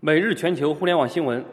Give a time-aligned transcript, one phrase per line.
[0.00, 1.44] 每日全球互联网新闻，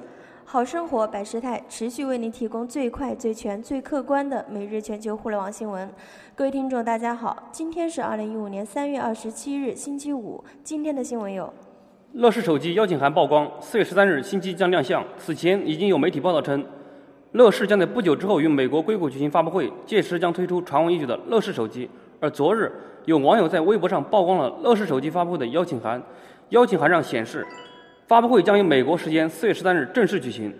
[0.45, 5.91] 好生活百事态持续为您提供最快、最全、最客观的每日全球互联网新闻。
[6.35, 10.43] 各位听众，大家好，今天是二零一五年三月二十七日，星期五。
[10.63, 11.51] 今天的新闻有：
[12.13, 15.03] 乐视手机邀请函曝光，四月十三日新机将亮相。
[15.17, 16.63] 此前已经有媒体报道称，
[17.31, 21.89] 乐视将在不久之后与美国硅谷举行发布会，届时将推出传闻已久的乐视手机。
[22.19, 22.71] 而昨日，
[23.05, 25.99] 有网友在微博上曝光了乐视手机发布的邀请函，
[26.49, 27.43] 邀请函上显示。
[28.07, 30.53] 发布会将于美国时间四月十三日正式举行。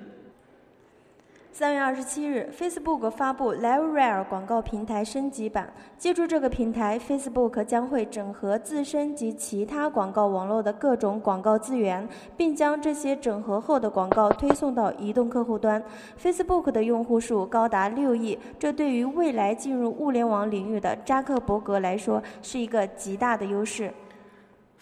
[1.51, 5.71] 三月二十七日，Facebook 发布 LiveRail 广告平台升级版。
[5.97, 12.05] 借助这个平台，Facebook 将会整合自身及其他广告网络的各种广告资源，
[12.35, 15.81] 并将这些整合后的广告推送到移动客户端。
[16.21, 23.93] Facebook 的用户数高达六亿，这对于未来进入物联网领域的扎克伯格来说是一个极大的优势。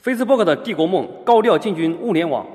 [0.04, 2.46] Facebook 的帝国梦高调进军物联网，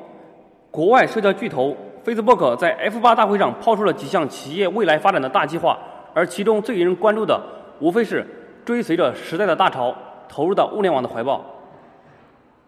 [0.70, 5.78] 国外社交巨头 Facebook 在 F 八大会上抛出了几项企业未来发展的大计划，
[6.14, 7.40] 而其中最引人关注的，
[7.80, 8.26] 无非是
[8.64, 9.94] 追随着时代的大潮，
[10.28, 11.44] 投入到物联网的怀抱。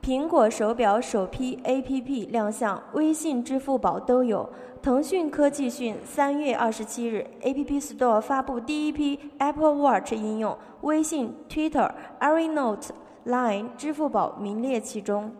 [0.02, 4.48] 苹果手表首批 APP 亮相，微信、支付宝都有。
[4.82, 12.88] 腾讯科技讯，三月二十七日，App Store 发布第一批 Apple Watch 应用，微信、Twitter、AirNote。
[13.26, 15.30] Line、支付宝名列其中。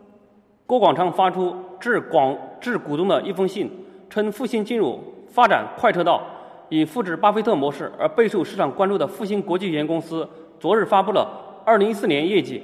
[0.71, 3.69] 郭广昌发出致广致股东的一封信，
[4.09, 6.21] 称复星进入发展快车道，
[6.69, 7.91] 以复制巴菲特模式。
[7.99, 10.25] 而备受市场关注的复星国际有限公司
[10.61, 11.27] 昨日发布了
[11.65, 12.63] 2014年业绩。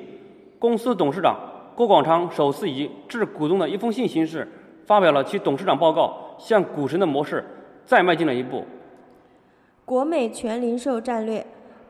[0.57, 1.35] 公司董事长
[1.75, 4.49] 郭广昌首次以致股东的一封信形式
[4.85, 7.43] 发表了其董事长报告，向股神的模式
[7.83, 8.63] 再迈进了一步。
[9.83, 11.45] 国美全零售战略。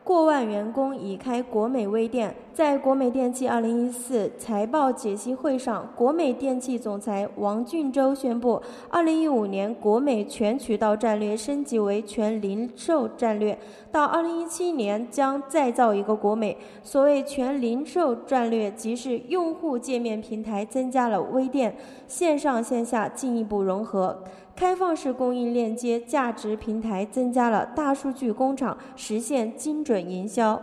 [0.08, 2.34] 过万员工已开国美微店。
[2.54, 13.56] 在国美电器2014财报解析会上，国美电器总裁王俊洲宣布，2015年国美全渠道战略升级为全零售战略，
[13.92, 16.56] 到2017年将再造一个国美。
[16.82, 21.76] 所谓全零售战略，即是用户界面平台增加了微店，
[22.06, 24.24] 线上线下进一步融合。
[24.58, 30.60] 开放式供应链接价值平台增加了大数据工厂，实现精准营销。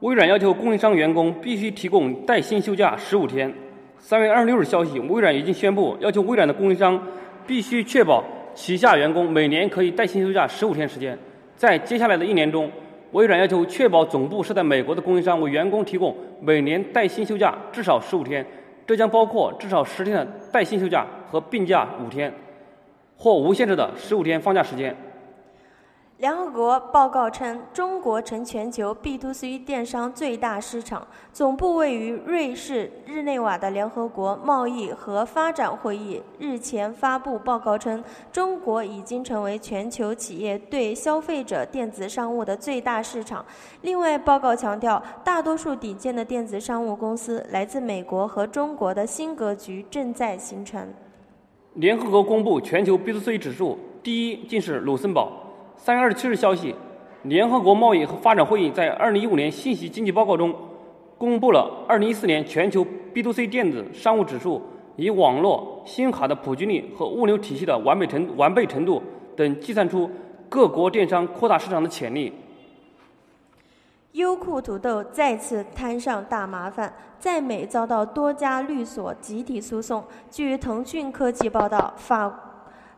[0.00, 3.50] 微软要求供应商员工必须提供带薪休假十五天。
[3.98, 7.02] 三月二十六日消息，微软已经宣布要求微软的供应商
[7.46, 8.22] 必须确保
[8.54, 11.18] 旗下员工每年可以带薪休假十五天时间。
[11.56, 12.70] 在接下来的一年中，
[13.12, 18.44] 微软要求确保总部设在美国的供应商为员工提供每年带薪休假至少十五天，
[18.86, 22.30] 这将包括至少十天的带薪休假和病假五天。
[23.18, 24.96] 或无限制的十五天放假时间。
[26.18, 31.06] 联合国报告称，中国成全球 B to C 电商最大市场。
[31.32, 38.02] 总部位于瑞士日内瓦的联合国贸易和发展会议日前发布报告称，
[38.32, 43.46] 中国已经成为全球企业对消费者电子商务的最大市场。
[43.82, 50.92] 另外，报告强调，大多数顶尖的电子商务公司来自美国和中国的新格局正在形成。
[51.78, 55.30] 联合国公布全球 B to C 指数，第一竟是卢森堡。
[55.76, 56.74] 三月二十七日消息，
[57.22, 60.52] 联合国贸易和发展会议在二零一五年信息经济报告中，
[61.16, 62.84] 公布了二零一四年全球
[63.14, 64.60] B to C 电子商务指数，
[64.96, 69.00] 以网络、信用卡的普及率和物流体系的完美程完备程度
[69.36, 70.10] 等计算出
[70.48, 72.32] 各国电商扩大市场的潜力。
[74.18, 80.04] 优酷土豆再次摊上大麻烦，在美遭到多家律所集体诉讼。
[80.28, 82.28] 据腾讯科技报道，法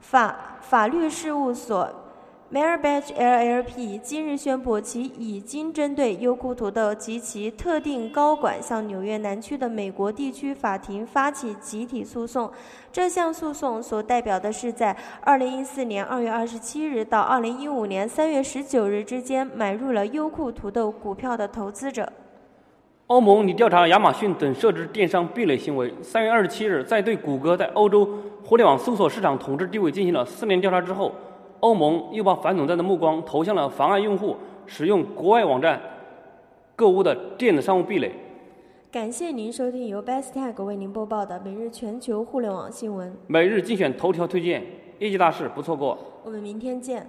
[0.00, 1.86] 法法律事务所。
[2.53, 12.50] Merbatch LLP 今日宣布，其已经针对优酷土豆及其特定高管向纽约南区的美国地区法庭发起集体诉讼。
[12.91, 22.12] 这项诉讼所代表的是在2014年2月27日到2015年3月19日之间买入了优酷土豆股票的投资者。
[23.06, 25.94] 欧盟拟调查亚马逊等设置电商壁垒行为。
[26.03, 28.09] 3月27日，在对谷歌在欧洲
[28.44, 31.15] 互联网搜索市场统治地位进行了四年调查之后。
[31.60, 34.36] 欧盟又把反垄断的目光投向了妨碍用户
[34.66, 35.80] 使用国外网站
[36.74, 38.12] 购物的电子商务壁垒。
[38.91, 43.15] 感谢您收听由 Besttag 为您播报的每日全球互联网新闻。
[43.27, 44.62] 每日精选头条推荐，
[44.98, 45.97] 业绩大事不错过。
[46.24, 47.09] 我们明天见。